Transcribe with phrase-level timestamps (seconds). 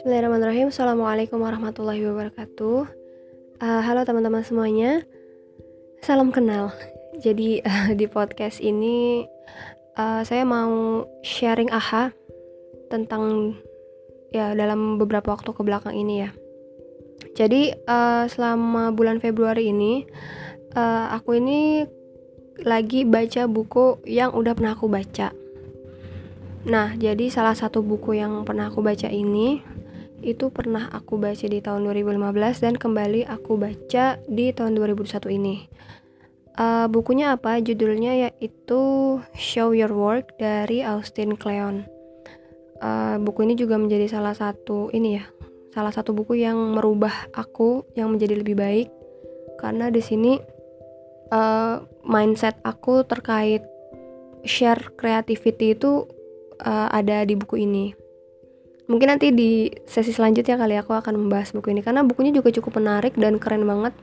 [0.00, 0.72] Bismillahirrahmanirrahim.
[0.72, 2.88] Assalamualaikum warahmatullahi wabarakatuh.
[3.60, 5.04] Uh, Halo teman-teman semuanya.
[6.00, 6.72] Salam kenal.
[7.20, 9.28] Jadi uh, di podcast ini
[10.00, 12.16] uh, Saya mau sharing aha
[12.88, 13.52] Tentang
[14.32, 16.32] Ya dalam beberapa waktu ke belakang ini ya.
[17.36, 20.08] Jadi uh, selama bulan Februari ini
[20.80, 21.84] uh, Aku ini
[22.64, 25.36] lagi baca buku yang udah pernah aku baca.
[26.60, 29.69] Nah, jadi salah satu buku yang pernah aku baca ini
[30.20, 35.56] itu pernah aku baca di tahun 2015 dan kembali aku baca di tahun 2021 ini.
[36.60, 37.56] Uh, bukunya apa?
[37.60, 41.88] Judulnya yaitu Show Your Work dari Austin Kleon.
[42.80, 45.24] Uh, buku ini juga menjadi salah satu ini ya,
[45.72, 48.88] salah satu buku yang merubah aku yang menjadi lebih baik
[49.60, 50.40] karena di sini
[51.28, 53.60] uh, mindset aku terkait
[54.48, 56.08] share creativity itu
[56.64, 57.92] uh, ada di buku ini.
[58.90, 62.82] Mungkin nanti di sesi selanjutnya kali aku akan membahas buku ini karena bukunya juga cukup
[62.82, 63.94] menarik dan keren banget.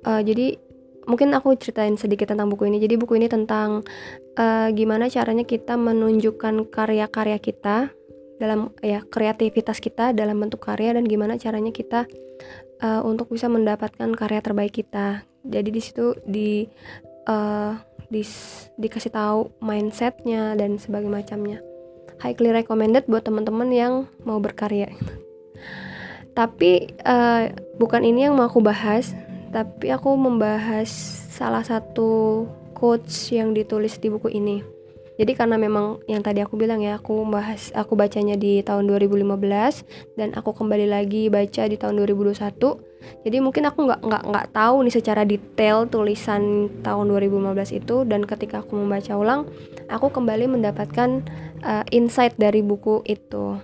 [0.00, 0.56] Uh, jadi
[1.04, 2.80] mungkin aku ceritain sedikit tentang buku ini.
[2.80, 3.84] Jadi buku ini tentang
[4.40, 7.92] uh, gimana caranya kita menunjukkan karya-karya kita
[8.40, 12.08] dalam ya kreativitas kita dalam bentuk karya dan gimana caranya kita
[12.80, 15.20] uh, untuk bisa mendapatkan karya terbaik kita.
[15.44, 17.72] Jadi di situ uh,
[18.08, 18.22] di
[18.80, 21.73] dikasih tahu mindsetnya dan sebagainya macamnya
[22.22, 24.90] highly recommended buat teman-teman yang mau berkarya.
[26.34, 29.14] Tapi uh, bukan ini yang mau aku bahas
[29.54, 30.90] tapi aku membahas
[31.30, 32.42] salah satu
[32.74, 34.66] quotes yang ditulis di buku ini.
[35.14, 40.18] Jadi karena memang yang tadi aku bilang ya aku bahas aku bacanya di tahun 2015
[40.18, 42.50] dan aku kembali lagi baca di tahun 2021
[43.24, 48.24] jadi mungkin aku nggak nggak nggak tahu nih secara detail tulisan tahun 2015 itu dan
[48.24, 49.46] ketika aku membaca ulang
[49.86, 51.22] aku kembali mendapatkan
[51.64, 53.58] uh, insight dari buku itu.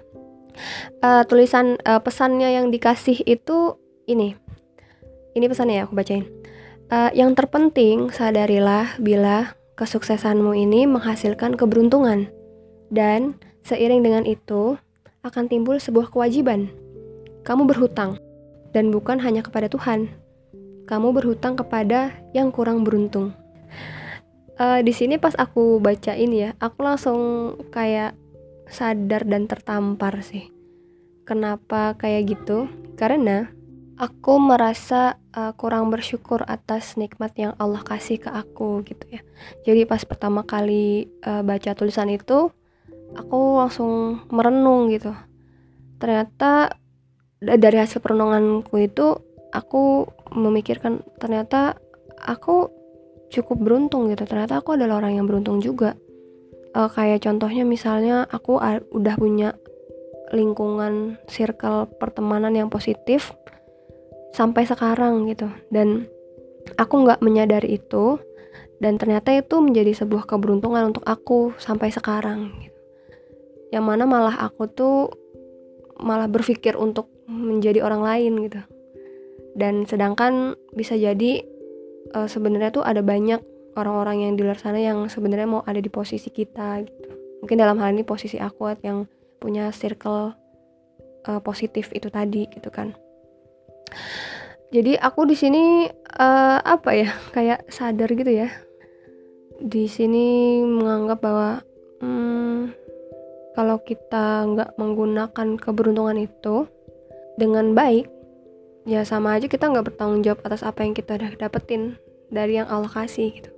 [1.04, 4.34] Uh, tulisan uh, pesannya yang dikasih itu ini.
[5.36, 6.26] Ini pesannya ya aku bacain.
[6.90, 12.26] Uh, yang terpenting sadarilah bila kesuksesanmu ini menghasilkan keberuntungan
[12.90, 14.74] dan seiring dengan itu
[15.22, 16.72] akan timbul sebuah kewajiban.
[17.46, 18.18] Kamu berhutang
[18.74, 20.10] dan bukan hanya kepada Tuhan.
[20.90, 23.30] Kamu berhutang kepada yang kurang beruntung
[24.60, 27.20] uh, di sini pas aku baca ini ya aku langsung
[27.72, 28.12] kayak
[28.70, 30.52] sadar dan tertampar sih.
[31.26, 32.70] Kenapa kayak gitu?
[32.94, 33.50] Karena
[33.98, 39.22] aku merasa uh, kurang bersyukur atas nikmat yang Allah kasih ke aku gitu ya.
[39.66, 42.52] Jadi pas pertama kali uh, baca tulisan itu
[43.18, 45.10] aku langsung merenung gitu.
[45.98, 46.78] Ternyata
[47.40, 49.18] dari hasil perenunganku itu
[49.50, 51.74] aku memikirkan ternyata
[52.20, 52.79] aku
[53.30, 54.26] cukup beruntung gitu.
[54.26, 55.94] Ternyata aku adalah orang yang beruntung juga.
[56.70, 58.58] Uh, kayak contohnya misalnya aku
[58.94, 59.58] udah punya
[60.30, 63.34] lingkungan circle pertemanan yang positif
[64.34, 65.50] sampai sekarang gitu.
[65.70, 66.06] Dan
[66.78, 68.18] aku nggak menyadari itu
[68.80, 72.78] dan ternyata itu menjadi sebuah keberuntungan untuk aku sampai sekarang gitu.
[73.70, 75.14] yang mana malah aku tuh
[76.02, 78.60] malah berpikir untuk menjadi orang lain gitu.
[79.54, 81.46] Dan sedangkan bisa jadi
[82.14, 83.40] uh, sebenarnya tuh ada banyak
[83.78, 87.10] orang-orang yang di luar sana yang sebenarnya mau ada di posisi kita gitu.
[87.40, 89.08] Mungkin dalam hal ini posisi aku yang
[89.40, 90.36] punya circle
[91.24, 92.92] uh, positif itu tadi gitu kan.
[94.70, 95.88] Jadi aku di sini
[96.20, 98.48] uh, apa ya kayak sadar gitu ya.
[99.60, 101.50] Di sini menganggap bahwa
[102.00, 102.72] hmm,
[103.52, 106.64] kalau kita nggak menggunakan keberuntungan itu
[107.36, 108.08] dengan baik
[108.90, 111.94] ya sama aja kita nggak bertanggung jawab atas apa yang kita udah dapetin
[112.26, 113.50] dari yang Allah kasih gitu.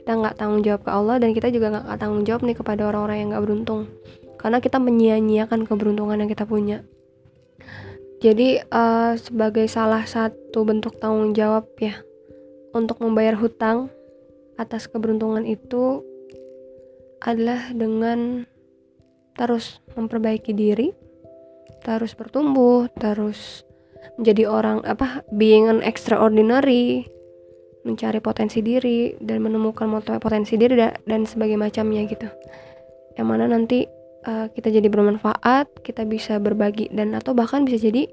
[0.00, 3.16] Kita nggak tanggung jawab ke Allah dan kita juga nggak tanggung jawab nih kepada orang-orang
[3.20, 3.92] yang nggak beruntung.
[4.40, 6.80] Karena kita menyia-nyiakan keberuntungan yang kita punya.
[8.24, 12.00] Jadi uh, sebagai salah satu bentuk tanggung jawab ya
[12.72, 13.92] untuk membayar hutang
[14.56, 16.04] atas keberuntungan itu
[17.20, 18.48] adalah dengan
[19.36, 20.92] terus memperbaiki diri,
[21.84, 23.64] terus bertumbuh, terus
[24.20, 27.08] menjadi orang apa being an extraordinary
[27.84, 29.88] mencari potensi diri dan menemukan
[30.20, 32.28] potensi diri dan, sebagai macamnya gitu.
[33.16, 33.88] Yang mana nanti
[34.28, 38.04] uh, kita jadi bermanfaat kita bisa berbagi dan atau bahkan bisa jadi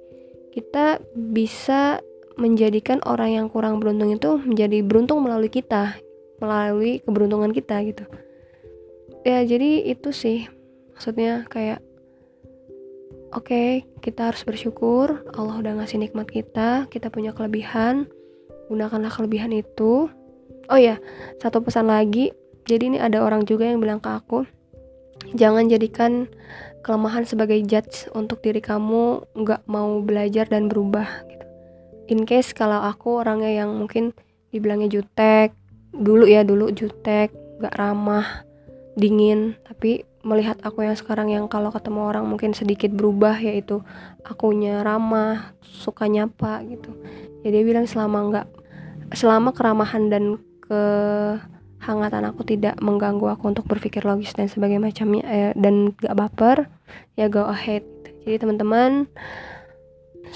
[0.55, 1.99] kita bisa
[2.37, 5.97] menjadikan orang yang kurang beruntung itu menjadi beruntung melalui kita
[6.37, 8.05] melalui keberuntungan kita gitu.
[9.25, 10.47] Ya jadi itu sih
[10.95, 11.83] maksudnya kayak
[13.33, 13.69] oke okay,
[14.03, 18.07] kita harus bersyukur Allah udah ngasih nikmat kita kita punya kelebihan.
[18.67, 20.11] Gunakanlah kelebihan itu.
[20.67, 20.99] Oh ya
[21.39, 22.35] satu pesan lagi.
[22.67, 24.43] Jadi ini ada orang juga yang bilang ke aku
[25.35, 26.29] jangan jadikan
[26.85, 31.45] kelemahan sebagai judge untuk diri kamu nggak mau belajar dan berubah gitu.
[32.07, 34.15] In case kalau aku orangnya yang mungkin
[34.51, 35.51] dibilangnya jutek
[35.91, 38.45] dulu ya dulu jutek nggak ramah
[38.95, 43.79] dingin tapi melihat aku yang sekarang yang kalau ketemu orang mungkin sedikit berubah yaitu
[44.27, 46.91] akunya ramah suka nyapa gitu.
[47.47, 48.47] Ya dia bilang selama nggak
[49.15, 50.35] selama keramahan dan
[50.67, 56.67] kehangatan aku tidak mengganggu aku untuk berpikir logis dan sebagainya macamnya eh, dan gak baper
[57.15, 57.87] ya go ahead.
[58.27, 59.07] Jadi teman-teman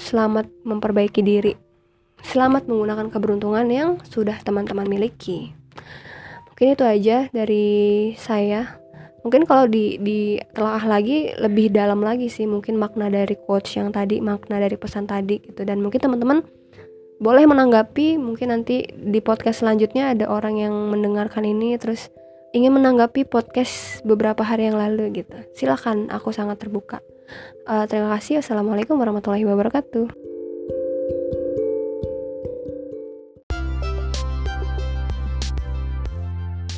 [0.00, 1.52] selamat memperbaiki diri.
[2.24, 5.52] Selamat menggunakan keberuntungan yang sudah teman-teman miliki.
[6.48, 8.81] Mungkin itu aja dari saya
[9.22, 13.94] mungkin kalau di di telah lagi lebih dalam lagi sih mungkin makna dari quotes yang
[13.94, 15.62] tadi makna dari pesan tadi gitu.
[15.62, 16.42] Dan mungkin teman-teman
[17.22, 22.10] boleh menanggapi mungkin nanti di podcast selanjutnya ada orang yang mendengarkan ini terus
[22.52, 25.38] ingin menanggapi podcast beberapa hari yang lalu gitu.
[25.54, 27.00] Silahkan aku sangat terbuka.
[27.64, 28.44] Uh, terima kasih.
[28.44, 30.21] Assalamualaikum warahmatullahi wabarakatuh